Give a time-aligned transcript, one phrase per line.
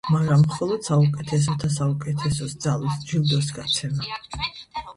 [0.13, 4.11] მაგრამ მხოლოდ საუკეთესოთა საუკეთესოს ძალუძს ჯილდოს გაცემა.